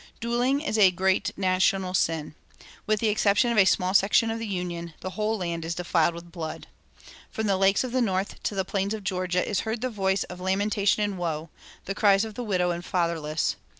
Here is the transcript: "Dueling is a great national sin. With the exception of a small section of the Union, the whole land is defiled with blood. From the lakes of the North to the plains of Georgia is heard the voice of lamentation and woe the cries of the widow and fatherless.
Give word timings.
"Dueling 0.19 0.61
is 0.61 0.79
a 0.79 0.89
great 0.89 1.31
national 1.37 1.93
sin. 1.93 2.33
With 2.87 3.01
the 3.01 3.09
exception 3.09 3.51
of 3.51 3.57
a 3.59 3.65
small 3.65 3.93
section 3.93 4.31
of 4.31 4.39
the 4.39 4.47
Union, 4.47 4.95
the 5.01 5.11
whole 5.11 5.37
land 5.37 5.63
is 5.63 5.75
defiled 5.75 6.15
with 6.15 6.31
blood. 6.31 6.65
From 7.29 7.45
the 7.45 7.55
lakes 7.55 7.83
of 7.83 7.91
the 7.91 8.01
North 8.01 8.41
to 8.41 8.55
the 8.55 8.65
plains 8.65 8.95
of 8.95 9.03
Georgia 9.03 9.47
is 9.47 9.59
heard 9.59 9.81
the 9.81 9.91
voice 9.91 10.23
of 10.23 10.39
lamentation 10.41 11.03
and 11.03 11.19
woe 11.19 11.51
the 11.85 11.93
cries 11.93 12.25
of 12.25 12.33
the 12.33 12.43
widow 12.43 12.71
and 12.71 12.83
fatherless. 12.83 13.57